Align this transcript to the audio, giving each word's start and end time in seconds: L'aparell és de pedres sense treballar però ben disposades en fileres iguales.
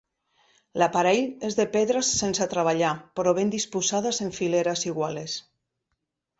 L'aparell 0.81 1.19
és 1.49 1.57
de 1.59 1.65
pedres 1.75 2.09
sense 2.23 2.49
treballar 2.55 2.91
però 3.21 3.35
ben 3.41 3.55
disposades 3.59 4.25
en 4.29 4.35
fileres 4.41 4.85
iguales. 4.93 5.41